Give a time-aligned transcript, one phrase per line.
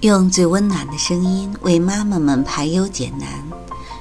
[0.00, 3.28] 用最温暖的声音为妈妈们排忧解难，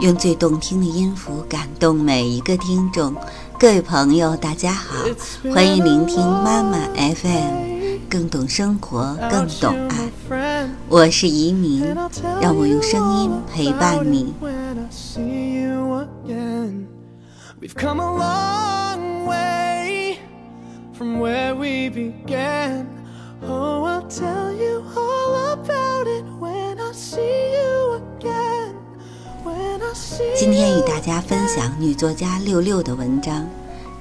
[0.00, 3.14] 用最动听的音符感动每一个听众。
[3.58, 4.94] 各位朋友，大家好，
[5.54, 9.74] 欢迎聆听妈妈 FM，更懂生活，更懂
[10.28, 10.68] 爱。
[10.90, 11.82] 我是移民，
[12.38, 14.34] 让我用声音陪伴你。
[30.36, 33.42] 今天与大家分享女作家六六的文章，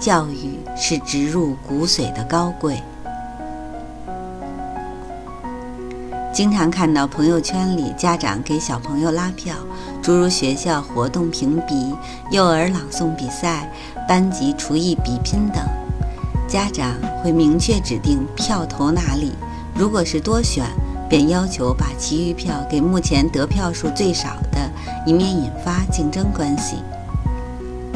[0.04, 2.74] 《教育是植入骨髓的高贵》。
[6.32, 9.54] 经常看到朋友圈里家长给小朋友拉票，
[10.02, 11.94] 诸如学校活动评比、
[12.30, 13.72] 幼儿朗诵比赛、
[14.08, 15.62] 班级厨艺比拼等，
[16.48, 19.32] 家长会明确指定票投哪里。
[19.76, 20.66] 如果是多选，
[21.16, 24.58] 便要求把其余票给目前得票数最少的，
[25.06, 26.78] 以免引发竞争关系。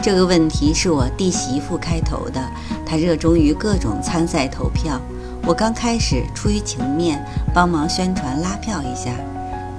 [0.00, 2.40] 这个问题是我弟媳妇开头的，
[2.86, 5.00] 她热衷于各种参赛投票。
[5.44, 7.20] 我刚开始出于情面
[7.52, 9.10] 帮忙宣传拉票一下，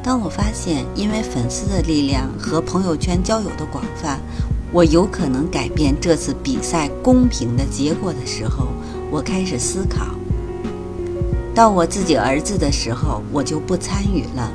[0.04, 4.20] 当我发现因为粉丝的力量和朋友圈交友的广泛，
[4.74, 8.68] 我有可能改变这次比赛公平的结果的时候，
[9.10, 10.19] 我开始思考。
[11.54, 14.52] 到我自己儿子的时候，我就不参与了。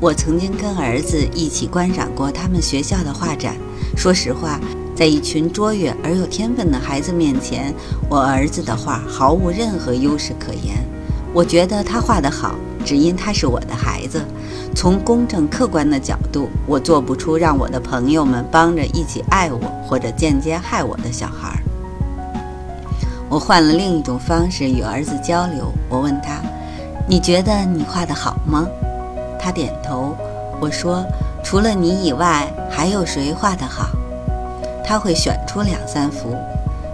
[0.00, 3.54] 我曾经跟儿子一起观赏过他们学校的画展。
[3.96, 4.58] 说实话，
[4.96, 7.72] 在一群卓越而有天分的孩子面前，
[8.08, 10.84] 我儿子的画毫无任何优势可言。
[11.32, 14.20] 我觉得他画得好，只因他是我的孩子。
[14.74, 21.61] 从公正客观的角度，我做不出让我的朋友们帮着一起爱我或者间接害我的小孩。
[23.32, 25.72] 我换了另一种方式与儿子交流。
[25.88, 26.42] 我问他
[27.08, 28.68] ：“你觉得你画得好吗？”
[29.40, 30.14] 他点头。
[30.60, 31.02] 我说
[31.42, 33.88] ：“除了你以外，还有谁画得好？”
[34.84, 36.36] 他会选出两三幅。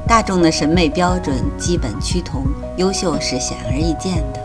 [0.06, 2.44] 大众的审美标准基本趋同，
[2.76, 4.40] 优秀是显而易见的。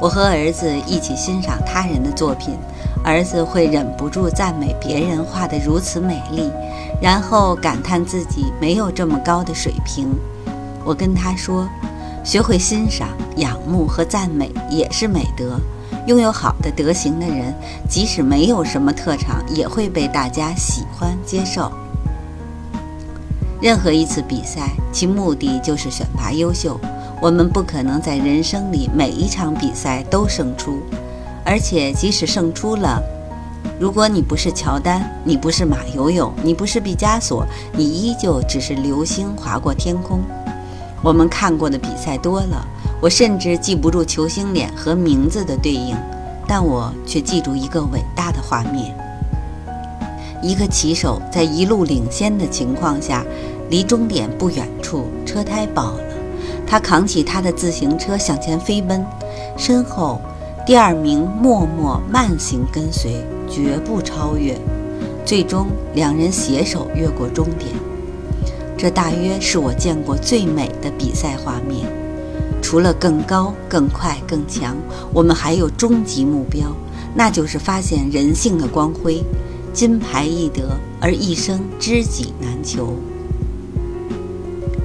[0.00, 2.56] 我和儿子一起欣赏他人的作品，
[3.04, 6.50] 儿子会忍不住赞美别人画得如此美丽，
[7.02, 10.08] 然后感叹自己没有这么高的水平。
[10.84, 11.68] 我跟他说
[12.22, 15.58] ：“学会欣赏、仰慕和赞美也是美德。
[16.06, 17.54] 拥有好的德行的人，
[17.88, 21.72] 即使没有什么特长，也会被大家喜欢接受。
[23.62, 26.78] 任何一次比赛，其目的就是选拔优秀。
[27.22, 30.80] 我们不可能在人生里每一场比赛都胜出，
[31.42, 33.02] 而且即使胜出了，
[33.80, 40.20] 如果你不是乔丹，你不是马友友，你不是毕加索，你依旧只是流星划过天空。”
[41.04, 42.66] 我们看过的比赛多了，
[42.98, 45.94] 我甚至记不住球星脸和名字的对应，
[46.48, 48.96] 但我却记住一个伟大的画面：
[50.42, 53.22] 一个骑手在一路领先的情况下，
[53.68, 56.14] 离终点不远处车胎爆了，
[56.66, 59.04] 他扛起他的自行车向前飞奔，
[59.58, 60.18] 身后
[60.64, 64.58] 第二名默默慢行跟随，绝不超越，
[65.22, 67.70] 最终两人携手越过终点。
[68.76, 71.86] 这大约是我见过最美的比赛画面。
[72.60, 74.76] 除了更高、更快、更强，
[75.12, 76.74] 我们还有终极目标，
[77.14, 79.22] 那就是发现人性的光辉。
[79.72, 82.94] 金牌易得，而一生知己难求。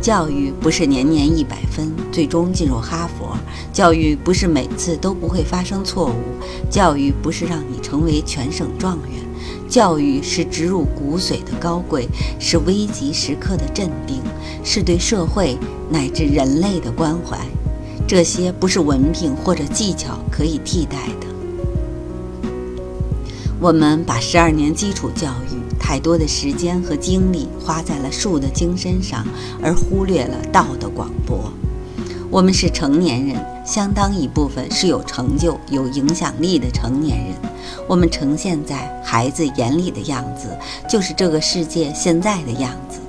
[0.02, 3.38] 教育不是年年一百分，最终进入哈佛；
[3.72, 6.14] 教育不是每次都不会发生错误；
[6.72, 9.29] 教育不是让你成为全省状元。
[9.68, 12.08] 教育是植入骨髓的高贵，
[12.40, 14.22] 是危急时刻的镇定，
[14.64, 15.58] 是对社会
[15.90, 17.38] 乃至人类的关怀。
[18.08, 21.28] 这些不是文凭或者技巧可以替代的。
[23.60, 29.28] 我们把十二年基础教育太多的时间和精力花在了术的精深上，
[29.62, 31.52] 而忽略了道的广博。
[32.32, 37.36] 我们是成年人，相当一部分是有成就、有影响力的成年人。
[37.88, 40.56] 我们呈现在孩子眼里的样子，
[40.88, 43.00] 就是这个世界现在的样子。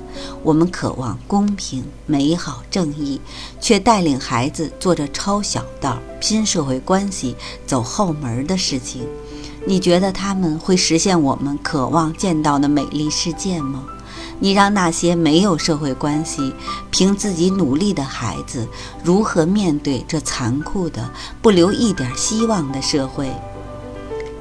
[0.41, 3.21] 我们渴望公平、美好、正义，
[3.59, 7.35] 却带领孩子做着抄小道、拼社会关系、
[7.67, 9.07] 走后门的事情。
[9.67, 13.85] 你觉得他们会实现我们渴望见到的美丽世界吗？
[14.41, 16.51] 你让那些没有社会关系、
[16.89, 18.67] 凭自己努力的孩子
[19.03, 21.07] 如何面对这残酷的、
[21.43, 23.31] 不留一点希望的社会？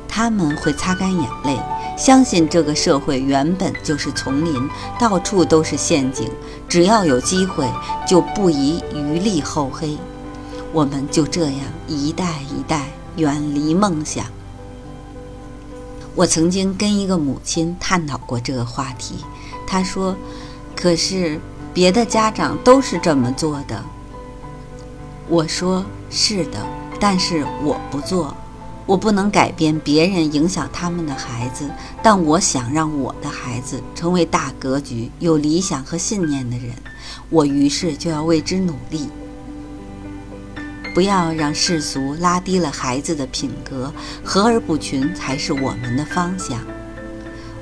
[0.08, 1.60] 他们会擦干眼泪，
[1.98, 4.68] 相信这个社会原本就是丛林，
[4.98, 6.30] 到处都是陷阱，
[6.66, 7.70] 只要有机会，
[8.08, 9.98] 就不宜余力厚黑。
[10.72, 14.24] 我们就这样一代一代远离梦想。
[16.16, 19.14] 我曾经跟一个母亲探讨过这个话题，
[19.70, 20.16] 他说
[20.74, 21.40] ：“可是
[21.72, 23.84] 别的家长都是这么做的。”
[25.30, 26.58] 我说：“是的，
[26.98, 28.36] 但是我不做。”
[28.86, 31.70] 我不能改变别人影响他们的孩子，
[32.02, 36.74] 但我想让我的孩子成为大格局、有理想和信念的人。
[37.28, 39.08] 我于是就要为之努力，
[40.92, 43.92] 不要让世俗拉低了孩子的品格，
[44.24, 46.58] 和而不群才是我们的方向。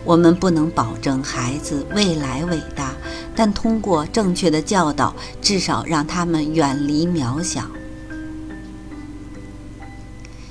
[0.08, 2.94] 我们不能保证孩子未来伟大，
[3.36, 7.64] 但通过正确的教导，至少让他们远离渺小。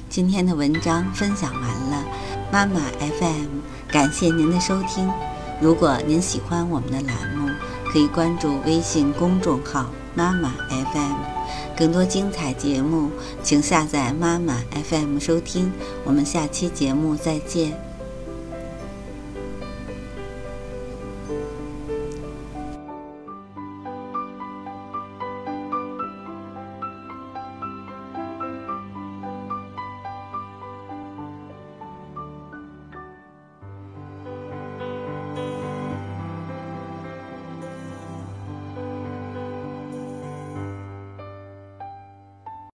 [0.08, 2.06] 今天的文章分享完了，
[2.52, 3.48] 妈妈 FM
[3.92, 5.12] 感谢您的收听。
[5.60, 7.50] 如果您喜欢我们的栏目，
[7.92, 13.10] 可以关注微信公众号“妈妈 FM”，更多精彩节目
[13.42, 15.72] 请下载妈妈 FM 收听。
[16.06, 17.87] 我们下期节目再见。